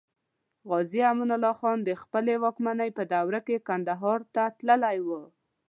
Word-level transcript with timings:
غازي 0.69 1.01
امان 1.11 1.29
الله 1.37 1.53
خان 1.61 1.77
د 1.83 1.89
خپلې 2.01 2.33
واکمنۍ 2.43 2.89
په 2.97 3.03
دوره 3.13 3.39
کې 3.47 3.65
کندهار 3.67 4.19
ته 4.33 4.43
تللی 4.57 4.97
و. 5.07 5.09